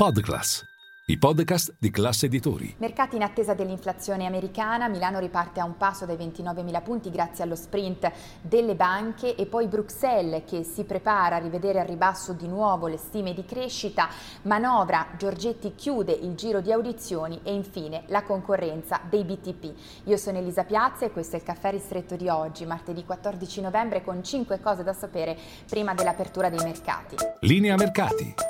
[0.00, 0.64] Podclass,
[1.08, 2.74] i podcast di classe editori.
[2.78, 7.54] Mercati in attesa dell'inflazione americana, Milano riparte a un passo dai 29.000 punti grazie allo
[7.54, 8.10] sprint
[8.40, 12.96] delle banche e poi Bruxelles che si prepara a rivedere al ribasso di nuovo le
[12.96, 14.08] stime di crescita,
[14.44, 19.74] manovra, Giorgetti chiude il giro di audizioni e infine la concorrenza dei BTP.
[20.04, 24.02] Io sono Elisa Piazza e questo è il caffè ristretto di oggi, martedì 14 novembre
[24.02, 25.36] con 5 cose da sapere
[25.68, 27.16] prima dell'apertura dei mercati.
[27.40, 28.49] Linea mercati.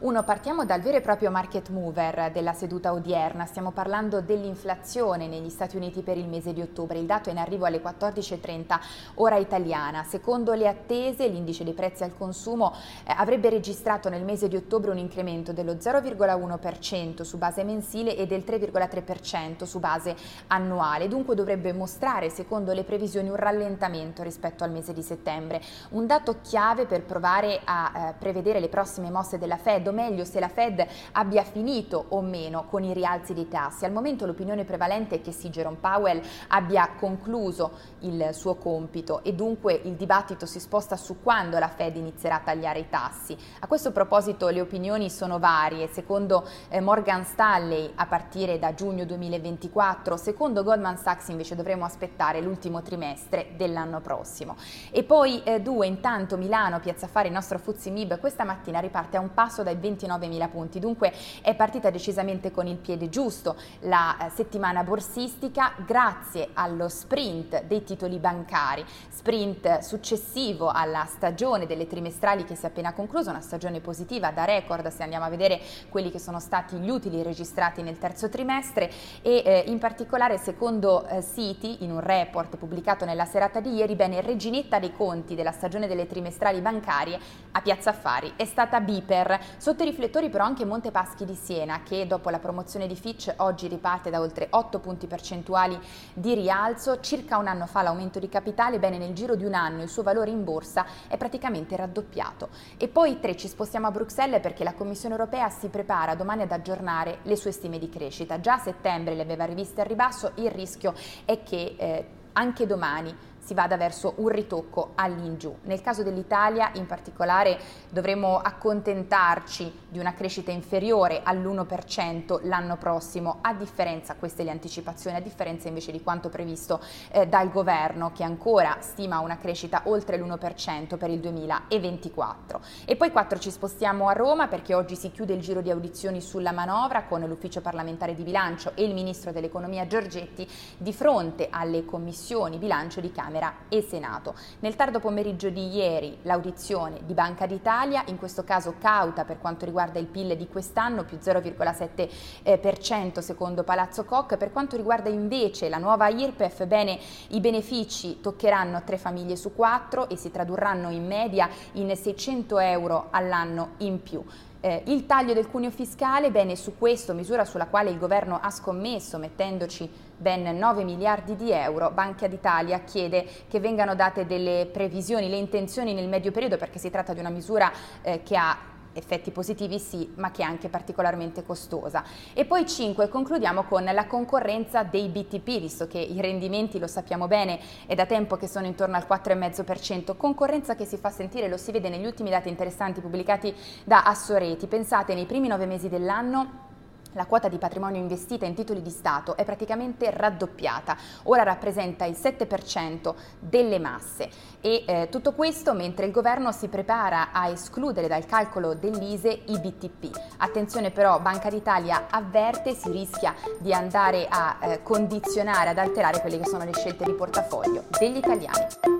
[0.00, 3.44] Uno, partiamo dal vero e proprio market mover della seduta odierna.
[3.44, 6.98] Stiamo parlando dell'inflazione negli Stati Uniti per il mese di ottobre.
[6.98, 8.80] Il dato è in arrivo alle 14.30
[9.16, 10.02] ora italiana.
[10.04, 12.72] Secondo le attese, l'indice dei prezzi al consumo
[13.04, 18.26] eh, avrebbe registrato nel mese di ottobre un incremento dello 0,1% su base mensile e
[18.26, 21.08] del 3,3% su base annuale.
[21.08, 25.60] Dunque dovrebbe mostrare, secondo le previsioni, un rallentamento rispetto al mese di settembre.
[25.90, 30.24] Un dato chiave per provare a eh, prevedere le prossime mosse della Fed o meglio
[30.24, 33.84] se la Fed abbia finito o meno con i rialzi dei tassi.
[33.84, 39.34] Al momento l'opinione prevalente è che sì, Jerome Powell abbia concluso il suo compito e
[39.34, 43.36] dunque il dibattito si sposta su quando la Fed inizierà a tagliare i tassi.
[43.60, 49.04] A questo proposito le opinioni sono varie, secondo eh, Morgan Stanley a partire da giugno
[49.04, 54.56] 2024, secondo Goldman Sachs invece dovremo aspettare l'ultimo trimestre dell'anno prossimo.
[54.90, 59.16] E poi eh, due, intanto Milano, Piazza Fare, il nostro Fuzzi Mib questa mattina riparte
[59.16, 64.26] a un passo dai 29.000 punti, dunque è partita decisamente con il piede giusto la
[64.26, 72.44] eh, settimana borsistica grazie allo sprint dei titoli bancari, sprint successivo alla stagione delle trimestrali
[72.44, 76.10] che si è appena conclusa, una stagione positiva da record se andiamo a vedere quelli
[76.10, 78.90] che sono stati gli utili registrati nel terzo trimestre.
[79.22, 83.94] E eh, in particolare secondo eh, Citi in un report pubblicato nella serata di ieri,
[83.94, 87.18] bene, reginetta dei conti della stagione delle trimestrali bancarie
[87.52, 88.32] a Piazza Affari.
[88.36, 89.38] È stata Biper,
[89.70, 93.68] Sotto i riflettori però anche Montepaschi di Siena che dopo la promozione di Fitch oggi
[93.68, 95.78] riparte da oltre 8 punti percentuali
[96.12, 99.82] di rialzo, circa un anno fa l'aumento di capitale, bene nel giro di un anno
[99.82, 102.48] il suo valore in borsa è praticamente raddoppiato.
[102.78, 106.50] E poi tre ci spostiamo a Bruxelles perché la Commissione europea si prepara domani ad
[106.50, 108.40] aggiornare le sue stime di crescita.
[108.40, 110.94] Già a settembre le aveva riviste al ribasso, il rischio
[111.24, 115.54] è che eh, anche domani si vada verso un ritocco all'ingiù.
[115.62, 117.58] Nel caso dell'Italia in particolare
[117.88, 125.20] dovremo accontentarci di una crescita inferiore all'1% l'anno prossimo, a differenza, queste le anticipazioni, a
[125.20, 126.80] differenza invece di quanto previsto
[127.10, 132.60] eh, dal governo che ancora stima una crescita oltre l'1% per il 2024.
[132.84, 136.20] E poi 4 ci spostiamo a Roma perché oggi si chiude il giro di audizioni
[136.20, 141.84] sulla manovra con l'ufficio parlamentare di bilancio e il ministro dell'economia Giorgetti di fronte alle
[141.84, 144.34] commissioni bilancio di Camera Camera e Senato.
[144.58, 149.64] Nel tardo pomeriggio di ieri l'audizione di Banca d'Italia, in questo caso cauta per quanto
[149.64, 152.08] riguarda il PIL di quest'anno, più 0,7%
[152.42, 154.36] eh, secondo Palazzo Koch.
[154.36, 156.98] Per quanto riguarda invece la nuova IRPEF, bene,
[157.28, 163.06] i benefici toccheranno tre famiglie su quattro e si tradurranno in media in 600 euro
[163.10, 164.24] all'anno in più.
[164.62, 168.50] Eh, il taglio del cuneo fiscale, bene, su questo, misura sulla quale il governo ha
[168.50, 175.30] scommesso mettendoci ben 9 miliardi di euro, Banca d'Italia chiede che vengano date delle previsioni,
[175.30, 177.72] le intenzioni nel medio periodo perché si tratta di una misura
[178.02, 178.56] eh, che ha
[178.92, 182.04] effetti positivi sì, ma che è anche particolarmente costosa.
[182.32, 187.26] E poi 5, concludiamo con la concorrenza dei BTP, visto che i rendimenti, lo sappiamo
[187.26, 191.56] bene, è da tempo che sono intorno al 4,5%, concorrenza che si fa sentire, lo
[191.56, 194.66] si vede negli ultimi dati interessanti pubblicati da Assoreti.
[194.66, 196.68] Pensate, nei primi nove mesi dell'anno
[197.12, 202.16] la quota di patrimonio investita in titoli di Stato è praticamente raddoppiata, ora rappresenta il
[202.20, 204.28] 7% delle masse
[204.60, 209.58] e eh, tutto questo mentre il governo si prepara a escludere dal calcolo dell'ISE i
[209.58, 210.10] BTP.
[210.38, 216.38] Attenzione però, Banca d'Italia avverte, si rischia di andare a eh, condizionare, ad alterare quelle
[216.38, 218.99] che sono le scelte di portafoglio degli italiani.